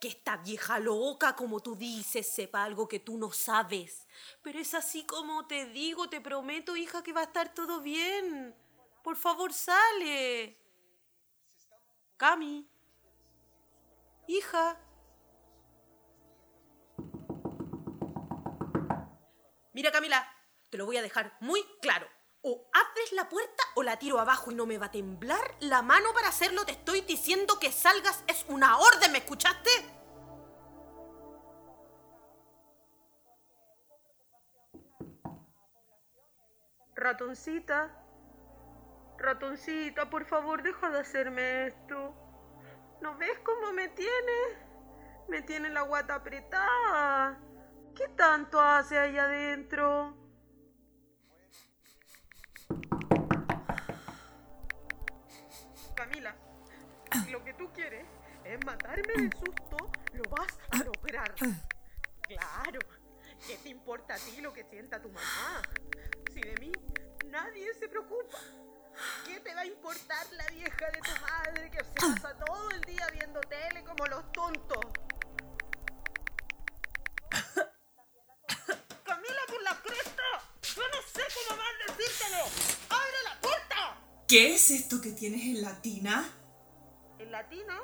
Que 0.00 0.08
esta 0.08 0.36
vieja 0.38 0.78
loca, 0.78 1.36
como 1.36 1.60
tú 1.60 1.76
dices, 1.76 2.30
sepa 2.30 2.64
algo 2.64 2.88
que 2.88 3.00
tú 3.00 3.18
no 3.18 3.32
sabes. 3.32 4.06
Pero 4.42 4.58
es 4.58 4.74
así 4.74 5.04
como 5.04 5.46
te 5.46 5.66
digo, 5.66 6.08
te 6.08 6.20
prometo, 6.20 6.76
hija, 6.76 7.02
que 7.02 7.12
va 7.12 7.20
a 7.20 7.24
estar 7.24 7.54
todo 7.54 7.80
bien. 7.80 8.54
Por 9.02 9.16
favor, 9.16 9.52
sale. 9.52 10.58
Cami. 12.16 12.68
Hija. 14.26 14.80
Mira, 19.72 19.92
Camila, 19.92 20.26
te 20.70 20.78
lo 20.78 20.86
voy 20.86 20.96
a 20.96 21.02
dejar 21.02 21.36
muy 21.40 21.62
claro. 21.80 22.08
O 22.48 22.64
abres 22.72 23.10
la 23.10 23.28
puerta 23.28 23.64
o 23.74 23.82
la 23.82 23.98
tiro 23.98 24.20
abajo 24.20 24.52
y 24.52 24.54
no 24.54 24.66
me 24.66 24.78
va 24.78 24.86
a 24.86 24.90
temblar 24.92 25.56
la 25.58 25.82
mano 25.82 26.12
para 26.14 26.28
hacerlo. 26.28 26.64
Te 26.64 26.70
estoy 26.70 27.00
diciendo 27.00 27.58
que 27.58 27.72
salgas. 27.72 28.22
Es 28.28 28.46
una 28.48 28.78
orden, 28.78 29.10
¿me 29.10 29.18
escuchaste? 29.18 29.68
Ratoncita. 36.94 37.90
Ratoncita, 39.18 40.08
por 40.08 40.24
favor, 40.24 40.62
deja 40.62 40.88
de 40.90 41.00
hacerme 41.00 41.66
esto. 41.66 42.14
¿No 43.00 43.16
ves 43.18 43.36
cómo 43.40 43.72
me 43.72 43.88
tiene? 43.88 44.66
Me 45.26 45.42
tiene 45.42 45.68
la 45.70 45.80
guata 45.80 46.14
apretada. 46.14 47.40
¿Qué 47.96 48.06
tanto 48.10 48.60
hace 48.60 48.96
ahí 48.96 49.18
adentro? 49.18 50.25
Camila, 55.96 56.36
si 57.24 57.30
lo 57.30 57.42
que 57.42 57.54
tú 57.54 57.72
quieres 57.72 58.04
es 58.44 58.64
matarme 58.66 59.14
de 59.14 59.30
susto, 59.36 59.90
lo 60.12 60.22
vas 60.30 60.58
a 60.70 60.84
lograr. 60.84 61.34
Claro, 61.34 62.80
¿qué 63.46 63.56
te 63.56 63.70
importa 63.70 64.14
a 64.14 64.18
ti 64.18 64.42
lo 64.42 64.52
que 64.52 64.64
sienta 64.64 65.00
tu 65.00 65.08
mamá? 65.08 65.62
Si 66.34 66.40
de 66.40 66.54
mí 66.60 66.70
nadie 67.24 67.72
se 67.74 67.88
preocupa. 67.88 68.38
¿Qué 69.24 69.40
te 69.40 69.54
va 69.54 69.62
a 69.62 69.66
importar 69.66 70.26
la 70.32 70.46
vieja 70.48 70.90
de 70.90 71.00
tu 71.00 71.20
madre 71.20 71.70
que 71.70 71.84
se 71.84 71.92
pasa 71.92 72.36
todo 72.44 72.70
el 72.70 72.80
día 72.82 73.06
viendo 73.12 73.40
tele 73.40 73.82
como 73.84 74.06
los 74.06 74.32
tontos? 74.32 74.84
Camila, 79.04 79.40
por 79.48 79.62
la 79.62 79.74
cresta. 79.82 80.22
Yo 80.62 80.82
no 80.88 81.02
sé 81.02 81.22
cómo 81.34 81.56
más 81.58 81.74
decírtelo. 81.86 82.44
¡Abre 82.90 83.22
la 83.24 83.40
puerta! 83.40 83.96
¿Qué 84.28 84.54
es 84.54 84.70
esto 84.70 85.00
que 85.00 85.12
tienes 85.12 85.42
en 85.42 85.62
la 85.62 85.80
tina? 85.82 86.28
El 87.18 87.30
latino 87.30 87.74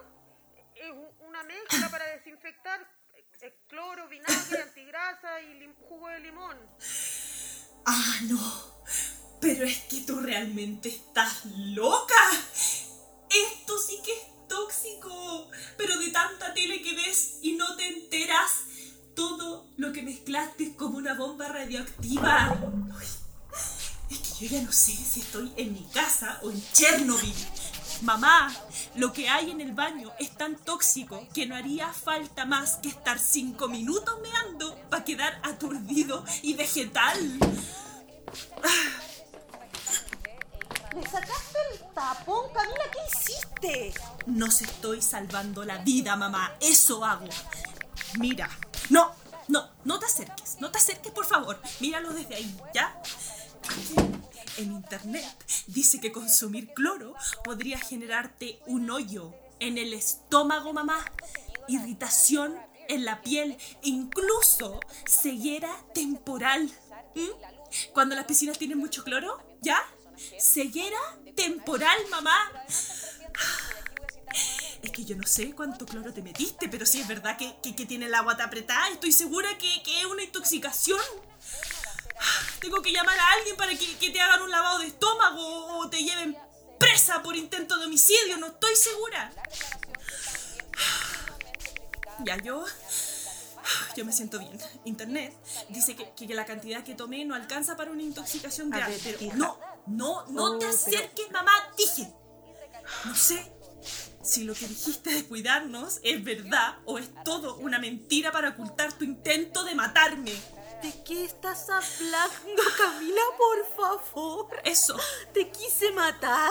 es 0.75 0.90
u- 0.90 1.25
una 1.26 1.42
mezcla 1.44 1.88
para 1.90 2.04
desinfectar 2.16 2.80
eh, 3.14 3.25
eh, 3.42 3.58
cloro, 3.68 4.08
vinagre, 4.08 4.62
antigrasa 4.62 5.40
y 5.40 5.72
jugo 5.88 6.08
de 6.08 6.20
limón. 6.20 6.56
Ah, 7.87 8.18
no. 8.24 8.83
Pero 9.40 9.64
es 9.64 9.78
que 9.85 10.00
tú 10.02 10.20
realmente 10.20 10.88
estás 10.88 11.44
loca. 11.46 12.14
Esto 13.31 13.78
sí 13.78 14.00
que 14.05 14.12
es 14.12 14.48
tóxico. 14.48 15.48
Pero 15.76 15.96
de 15.98 16.11
tanta 16.11 16.52
tele 16.55 16.83
que 16.83 16.94
ves 16.96 17.38
y 17.42 17.55
no 17.55 17.76
te 17.76 17.87
enteras, 17.87 18.50
todo 19.14 19.72
lo 19.76 19.92
que 19.92 20.02
mezclaste 20.02 20.64
es 20.64 20.76
como 20.76 20.98
una 20.98 21.14
bomba 21.14 21.48
radioactiva. 21.48 22.57
Es 23.02 23.14
que 23.16 23.21
yo 24.42 24.48
ya 24.48 24.62
no 24.62 24.72
sé 24.72 24.92
si 24.92 25.20
estoy 25.20 25.52
en 25.57 25.72
mi 25.72 25.85
casa 25.94 26.40
o 26.42 26.50
en 26.50 26.61
Chernobyl. 26.72 27.33
Mamá, 28.00 28.52
lo 28.96 29.12
que 29.12 29.28
hay 29.28 29.52
en 29.52 29.61
el 29.61 29.70
baño 29.70 30.11
es 30.18 30.37
tan 30.37 30.57
tóxico 30.57 31.28
que 31.33 31.46
no 31.46 31.55
haría 31.55 31.92
falta 31.92 32.44
más 32.44 32.78
que 32.78 32.88
estar 32.88 33.20
cinco 33.20 33.68
minutos 33.68 34.18
meando 34.20 34.76
para 34.90 35.05
quedar 35.05 35.40
aturdido 35.44 36.24
y 36.42 36.55
vegetal. 36.55 37.38
¿Le 40.92 41.02
sacaste 41.05 41.59
el 41.74 41.94
tapón, 41.94 42.52
Camila? 42.52 42.85
¿Qué 42.90 42.98
hiciste? 43.16 43.94
Nos 44.26 44.61
estoy 44.61 45.00
salvando 45.02 45.64
la 45.64 45.78
vida, 45.78 46.16
mamá. 46.16 46.57
Eso 46.61 47.05
hago. 47.05 47.28
Mira. 48.18 48.50
No, 48.90 49.12
no, 49.46 49.70
no 49.85 50.00
te 50.00 50.07
acerques. 50.07 50.57
No 50.59 50.72
te 50.72 50.78
acerques, 50.78 51.12
por 51.12 51.26
favor. 51.26 51.61
Míralo 51.78 52.12
desde 52.12 52.35
ahí, 52.35 52.61
¿ya? 52.74 53.00
En 54.59 54.73
internet, 54.73 55.25
dice 55.67 56.01
que 56.01 56.12
consumir 56.12 56.73
cloro 56.75 57.15
podría 57.43 57.79
generarte 57.79 58.61
un 58.67 58.91
hoyo 58.91 59.35
en 59.61 59.79
el 59.79 59.95
estómago, 59.95 60.73
mamá. 60.73 60.99
Irritación 61.69 62.55
en 62.88 63.05
la 63.05 63.23
piel, 63.23 63.57
incluso 63.83 64.81
ceguera 65.07 65.75
temporal. 65.95 66.71
¿Mm? 67.15 67.93
Cuando 67.93 68.15
las 68.15 68.27
piscinas 68.27 68.59
tienen 68.59 68.79
mucho 68.79 69.05
cloro, 69.05 69.43
¿ya? 69.62 69.81
Ceguera 70.38 70.99
temporal, 71.35 71.99
mamá. 72.11 72.53
Es 74.83 74.91
que 74.91 75.05
yo 75.05 75.17
no 75.17 75.27
sé 75.27 75.53
cuánto 75.53 75.87
cloro 75.87 76.12
te 76.12 76.23
metiste, 76.23 76.69
pero 76.69 76.85
si 76.85 77.01
es 77.01 77.09
verdad 77.09 77.38
que, 77.38 77.55
que, 77.62 77.75
que 77.75 77.87
tiene 77.87 78.07
el 78.07 78.15
agua 78.15 78.37
tan 78.37 78.49
apretada, 78.49 78.88
estoy 78.88 79.12
segura 79.12 79.49
que, 79.57 79.83
que 79.83 80.01
es 80.01 80.07
una 80.07 80.23
intoxicación. 80.23 81.01
Tengo 82.61 82.80
que 82.82 82.92
llamar 82.92 83.18
a 83.18 83.32
alguien 83.32 83.56
para 83.56 83.72
que, 83.76 83.96
que 83.98 84.11
te 84.11 84.20
hagan 84.20 84.42
un 84.42 84.50
lavado 84.50 84.78
de 84.78 84.87
estómago 84.87 85.78
o 85.78 85.88
te 85.90 85.98
lleven 86.02 86.37
presa 86.78 87.22
por 87.22 87.37
intento 87.37 87.76
de 87.78 87.87
homicidio, 87.87 88.37
no 88.38 88.46
estoy 88.48 88.74
segura. 88.76 89.32
Ya 92.24 92.37
yo... 92.42 92.64
Yo 93.96 94.04
me 94.04 94.12
siento 94.12 94.38
bien. 94.38 94.58
Internet 94.85 95.35
dice 95.68 95.94
que, 95.94 96.12
que 96.14 96.35
la 96.35 96.44
cantidad 96.44 96.82
que 96.82 96.94
tomé 96.94 97.24
no 97.24 97.35
alcanza 97.35 97.76
para 97.76 97.90
una 97.92 98.02
intoxicación 98.02 98.70
grave. 98.70 98.98
pero 99.04 99.18
hija. 99.22 99.35
no, 99.37 99.58
no, 99.87 100.26
no 100.28 100.44
Oh, 100.44 100.58
te 100.58 100.66
pero- 100.66 100.76
acerques, 100.78 101.30
mamá, 101.30 101.52
dije. 101.76 102.12
No 103.04 103.14
sé 103.14 103.52
si 104.22 104.44
lo 104.44 104.54
que 104.54 104.66
dijiste 104.66 105.11
de 105.11 105.24
cuidarnos 105.26 106.00
es 106.02 106.24
verdad 106.24 106.78
o 106.87 106.98
es 106.98 107.08
todo 107.24 107.56
una 107.56 107.78
mentira 107.78 108.32
para 108.32 108.50
ocultar 108.50 108.92
tu 108.94 109.04
intento 109.04 109.62
de 109.64 109.74
matarme. 109.74 110.32
¿De 110.83 110.92
qué 111.05 111.25
estás 111.25 111.71
hablando, 111.71 112.62
Camila? 112.77 113.21
Por 113.38 113.66
favor. 113.77 114.61
Eso. 114.64 114.97
¿Te 115.33 115.49
quise 115.49 115.92
matar? 115.92 116.51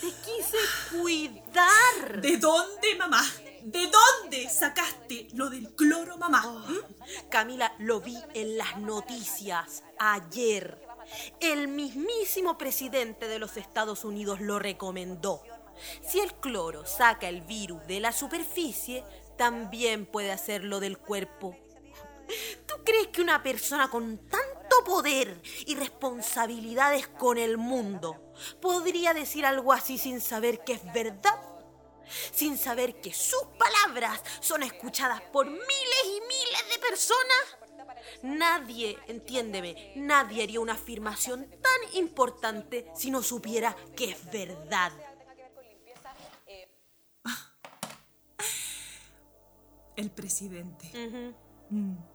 ¿Te 0.00 0.08
quise 0.08 0.58
cuidar? 0.90 2.20
¿De 2.20 2.38
dónde, 2.38 2.96
mamá? 2.96 3.22
¿De 3.62 3.88
dónde 3.88 4.48
sacaste 4.48 5.28
lo 5.34 5.48
del 5.48 5.72
cloro, 5.76 6.18
mamá? 6.18 6.42
¿Mm? 6.42 7.28
Camila, 7.28 7.72
lo 7.78 8.00
vi 8.00 8.18
en 8.34 8.58
las 8.58 8.78
noticias 8.78 9.84
ayer. 9.96 10.84
El 11.38 11.68
mismísimo 11.68 12.58
presidente 12.58 13.28
de 13.28 13.38
los 13.38 13.56
Estados 13.56 14.04
Unidos 14.04 14.40
lo 14.40 14.58
recomendó. 14.58 15.40
Si 16.04 16.18
el 16.18 16.34
cloro 16.34 16.84
saca 16.84 17.28
el 17.28 17.42
virus 17.42 17.86
de 17.86 18.00
la 18.00 18.10
superficie, 18.10 19.04
también 19.38 20.04
puede 20.04 20.32
hacerlo 20.32 20.80
del 20.80 20.98
cuerpo. 20.98 21.56
¿Tú 22.66 22.74
crees 22.84 23.08
que 23.08 23.22
una 23.22 23.42
persona 23.42 23.90
con 23.90 24.18
tanto 24.28 24.84
poder 24.84 25.40
y 25.66 25.74
responsabilidades 25.74 27.08
con 27.08 27.38
el 27.38 27.56
mundo 27.56 28.32
podría 28.60 29.14
decir 29.14 29.44
algo 29.46 29.72
así 29.72 29.98
sin 29.98 30.20
saber 30.20 30.64
que 30.64 30.74
es 30.74 30.92
verdad? 30.92 31.40
Sin 32.32 32.58
saber 32.58 33.00
que 33.00 33.12
sus 33.12 33.44
palabras 33.58 34.20
son 34.40 34.62
escuchadas 34.62 35.20
por 35.32 35.46
miles 35.46 36.04
y 36.06 36.20
miles 36.20 36.64
de 36.70 36.78
personas? 36.78 37.58
Nadie, 38.22 38.98
entiéndeme, 39.08 39.92
nadie 39.96 40.42
haría 40.42 40.60
una 40.60 40.74
afirmación 40.74 41.48
tan 41.50 41.96
importante 41.96 42.90
si 42.94 43.10
no 43.10 43.22
supiera 43.22 43.74
que 43.96 44.10
es 44.10 44.30
verdad. 44.30 44.92
El 49.96 50.10
presidente. 50.10 50.90
Mm. 51.70 52.11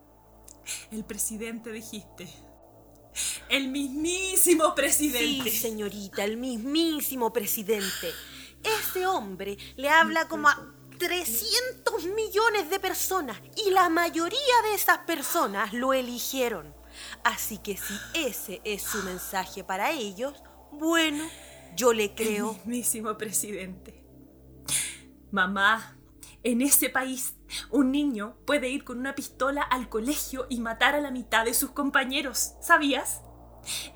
El 0.91 1.05
presidente 1.05 1.71
dijiste. 1.71 2.27
El 3.49 3.69
mismísimo 3.69 4.75
presidente. 4.75 5.49
Sí, 5.49 5.57
señorita, 5.57 6.23
el 6.23 6.37
mismísimo 6.37 7.33
presidente. 7.33 8.11
Ese 8.63 9.05
hombre 9.07 9.57
le 9.75 9.89
habla 9.89 10.27
como 10.27 10.49
a 10.49 10.73
300 10.97 12.05
millones 12.15 12.69
de 12.69 12.79
personas 12.79 13.37
y 13.55 13.69
la 13.71 13.89
mayoría 13.89 14.61
de 14.63 14.75
esas 14.75 14.99
personas 14.99 15.73
lo 15.73 15.93
eligieron. 15.93 16.75
Así 17.23 17.59
que 17.59 17.77
si 17.77 17.93
ese 18.13 18.61
es 18.63 18.81
su 18.81 19.03
mensaje 19.03 19.63
para 19.63 19.91
ellos, 19.91 20.33
bueno, 20.71 21.23
yo 21.75 21.93
le 21.93 22.13
creo. 22.13 22.53
Mismísimo 22.53 23.17
presidente. 23.17 24.03
Mamá, 25.31 25.96
en 26.47 26.61
ese 26.61 26.89
país, 26.89 27.35
un 27.71 27.91
niño 27.91 28.37
puede 28.45 28.69
ir 28.69 28.85
con 28.85 28.99
una 28.99 29.15
pistola 29.15 29.61
al 29.61 29.89
colegio 29.89 30.47
y 30.49 30.61
matar 30.61 30.95
a 30.95 31.01
la 31.01 31.11
mitad 31.11 31.43
de 31.43 31.53
sus 31.53 31.71
compañeros. 31.71 32.53
¿Sabías? 32.61 33.19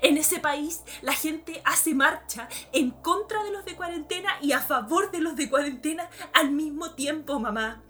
En 0.02 0.18
ese 0.18 0.38
país 0.38 0.82
la 1.00 1.14
gente 1.14 1.62
hace 1.64 1.94
marcha 1.94 2.50
en 2.74 2.90
contra 2.90 3.42
de 3.42 3.52
los 3.52 3.64
de 3.64 3.74
cuarentena 3.74 4.36
y 4.42 4.52
a 4.52 4.60
favor 4.60 5.10
de 5.10 5.20
los 5.20 5.34
de 5.34 5.48
cuarentena 5.48 6.10
al 6.34 6.50
mismo 6.50 6.90
tiempo, 6.90 7.40
mamá. 7.40 7.82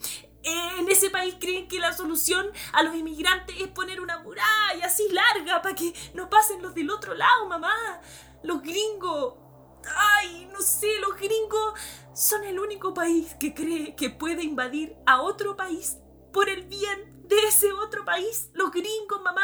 En 0.45 0.89
ese 0.89 1.11
país 1.11 1.35
creen 1.41 1.67
que 1.67 1.81
la 1.81 1.93
solución 1.93 2.47
a 2.73 2.85
los 2.85 2.95
inmigrantes 2.95 3.57
es 3.61 3.67
poner 3.67 4.01
una 4.01 4.21
muralla 4.21 4.87
así 4.87 5.09
larga 5.09 5.61
para 5.61 5.75
que 5.75 5.93
no 6.15 6.31
pasen 6.31 6.63
los 6.63 6.73
del 6.73 6.89
otro 6.89 7.15
lado, 7.15 7.49
mamá. 7.49 7.75
Los 8.45 8.63
gringos. 8.63 9.35
Ay, 9.97 10.49
no 10.53 10.61
sé, 10.61 11.01
los 11.01 11.17
gringos 11.17 11.75
son 12.15 12.45
el 12.45 12.59
único 12.59 12.95
país 12.95 13.35
que 13.35 13.55
cree 13.55 13.95
que 13.97 14.11
puede 14.11 14.43
invadir 14.43 14.97
a 15.07 15.23
otro 15.23 15.57
país 15.57 15.99
por 16.33 16.49
el 16.49 16.67
bien 16.67 17.27
de 17.27 17.37
ese 17.49 17.73
otro 17.73 18.05
país. 18.05 18.51
Los 18.55 18.71
gringos, 18.71 19.23
mamá, 19.23 19.43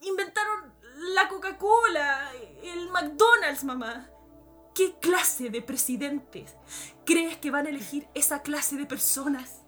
inventaron 0.00 0.74
la 1.14 1.28
Coca-Cola, 1.28 2.32
el 2.62 2.88
McDonald's, 2.90 3.64
mamá. 3.64 4.10
¿Qué 4.74 4.94
clase 4.98 5.50
de 5.50 5.62
presidentes 5.62 6.56
crees 7.04 7.36
que 7.38 7.50
van 7.50 7.66
a 7.66 7.70
elegir 7.70 8.08
esa 8.14 8.42
clase 8.42 8.76
de 8.76 8.86
personas? 8.86 9.62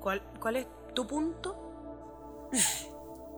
¿Cuál, 0.00 0.22
cuál 0.40 0.56
es 0.56 0.66
tu 0.94 1.06
punto? 1.06 2.48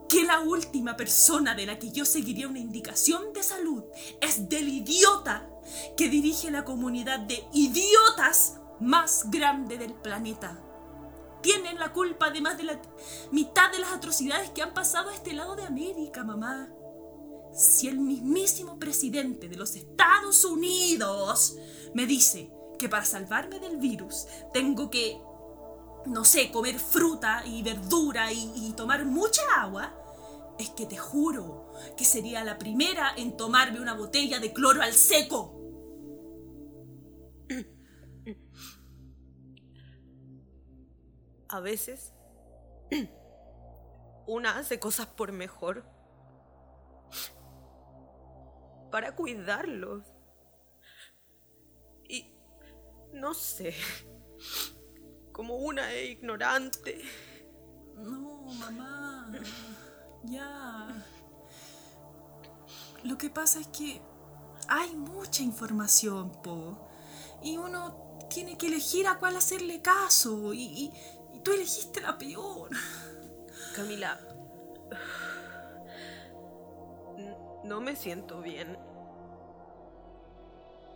Que 0.07 0.23
la 0.23 0.39
última 0.39 0.95
persona 0.95 1.55
de 1.55 1.65
la 1.65 1.77
que 1.77 1.91
yo 1.91 2.05
seguiría 2.05 2.47
una 2.47 2.59
indicación 2.59 3.33
de 3.33 3.43
salud 3.43 3.83
es 4.21 4.47
del 4.47 4.69
idiota 4.69 5.49
que 5.97 6.09
dirige 6.09 6.51
la 6.51 6.65
comunidad 6.65 7.19
de 7.19 7.43
idiotas 7.53 8.59
más 8.79 9.29
grande 9.29 9.77
del 9.77 9.93
planeta. 9.93 10.59
Tienen 11.41 11.77
la 11.77 11.91
culpa 11.91 12.29
de 12.29 12.41
más 12.41 12.57
de 12.57 12.63
la 12.63 12.81
mitad 13.31 13.71
de 13.71 13.79
las 13.79 13.91
atrocidades 13.91 14.49
que 14.51 14.61
han 14.61 14.73
pasado 14.73 15.09
a 15.09 15.13
este 15.13 15.33
lado 15.33 15.55
de 15.55 15.63
América, 15.63 16.23
mamá. 16.23 16.69
Si 17.53 17.87
el 17.87 17.99
mismísimo 17.99 18.79
presidente 18.79 19.47
de 19.49 19.57
los 19.57 19.75
Estados 19.75 20.43
Unidos 20.45 21.57
me 21.93 22.05
dice 22.05 22.51
que 22.79 22.89
para 22.89 23.05
salvarme 23.05 23.59
del 23.59 23.77
virus 23.77 24.25
tengo 24.53 24.89
que, 24.89 25.21
no 26.05 26.25
sé, 26.25 26.51
comer 26.51 26.79
fruta 26.79 27.43
y 27.45 27.61
verdura 27.61 28.31
y, 28.31 28.51
y 28.55 28.73
tomar 28.73 29.05
mucha 29.05 29.41
agua, 29.57 29.93
es 30.59 30.69
que 30.69 30.85
te 30.85 30.97
juro 30.97 31.71
que 31.97 32.05
sería 32.05 32.43
la 32.43 32.57
primera 32.57 33.13
en 33.17 33.35
tomarme 33.37 33.81
una 33.81 33.93
botella 33.95 34.39
de 34.39 34.53
cloro 34.53 34.81
al 34.81 34.93
seco. 34.93 35.59
A 41.49 41.59
veces 41.59 42.13
una 44.25 44.57
hace 44.57 44.79
cosas 44.79 45.07
por 45.07 45.31
mejor. 45.31 45.85
Para 48.91 49.15
cuidarlos. 49.15 50.03
Y 52.07 52.35
no 53.11 53.33
sé. 53.33 53.73
Como 55.31 55.55
una 55.55 55.91
es 55.93 56.11
ignorante. 56.11 57.01
No, 57.95 58.43
mamá. 58.59 59.31
Ya. 60.23 60.87
Lo 63.03 63.17
que 63.17 63.29
pasa 63.29 63.59
es 63.59 63.67
que 63.67 64.01
hay 64.67 64.95
mucha 64.95 65.43
información, 65.43 66.31
po. 66.41 66.77
Y 67.41 67.57
uno 67.57 68.17
tiene 68.29 68.57
que 68.57 68.67
elegir 68.67 69.07
a 69.07 69.17
cuál 69.19 69.35
hacerle 69.35 69.81
caso. 69.81 70.53
Y, 70.53 70.63
y- 70.63 70.93
tú 71.43 71.51
elegiste 71.51 71.99
la 72.01 72.17
peor. 72.17 72.69
Camila. 73.75 74.19
No 77.65 77.81
me 77.81 77.95
siento 77.95 78.41
bien. 78.41 78.77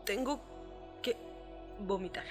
Tengo 0.06 0.40
que 1.02 1.18
vomitar. 1.80 2.24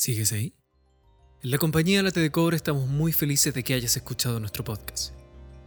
¿Sigues 0.00 0.32
ahí? 0.32 0.54
En 1.42 1.50
la 1.50 1.58
compañía 1.58 2.02
Late 2.02 2.20
de 2.20 2.30
Cobre 2.30 2.56
estamos 2.56 2.88
muy 2.88 3.12
felices 3.12 3.52
de 3.52 3.62
que 3.62 3.74
hayas 3.74 3.98
escuchado 3.98 4.40
nuestro 4.40 4.64
podcast. 4.64 5.12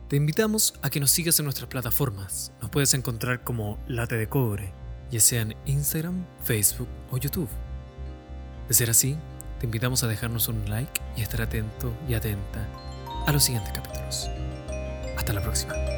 Te 0.09 0.15
invitamos 0.15 0.73
a 0.81 0.89
que 0.89 0.99
nos 0.99 1.11
sigas 1.11 1.37
en 1.37 1.43
nuestras 1.43 1.69
plataformas. 1.69 2.51
Nos 2.59 2.71
puedes 2.71 2.95
encontrar 2.95 3.43
como 3.43 3.77
Late 3.87 4.17
de 4.17 4.27
Cobre, 4.27 4.73
ya 5.11 5.19
sea 5.19 5.43
en 5.43 5.55
Instagram, 5.67 6.25
Facebook 6.43 6.89
o 7.11 7.19
YouTube. 7.19 7.47
De 8.67 8.73
ser 8.73 8.89
así, 8.89 9.15
te 9.59 9.67
invitamos 9.67 10.03
a 10.03 10.07
dejarnos 10.07 10.47
un 10.47 10.67
like 10.67 10.99
y 11.15 11.21
estar 11.21 11.43
atento 11.43 11.95
y 12.09 12.15
atenta 12.15 12.67
a 13.27 13.31
los 13.31 13.43
siguientes 13.43 13.71
capítulos. 13.71 14.31
Hasta 15.15 15.31
la 15.31 15.43
próxima. 15.43 15.92